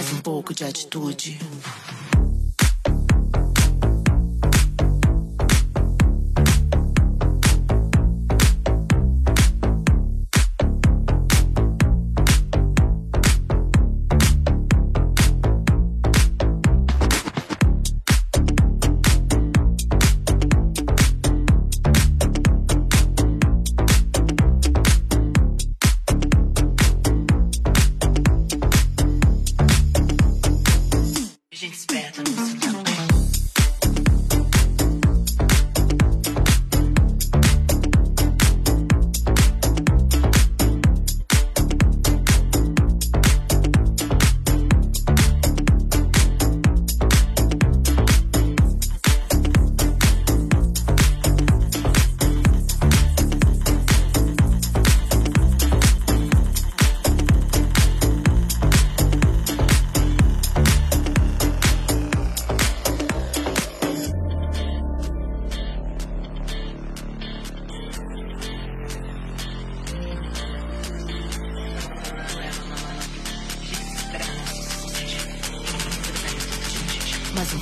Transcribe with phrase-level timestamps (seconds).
[0.00, 1.38] mais um pouco de atitude.
[77.40, 77.60] paso.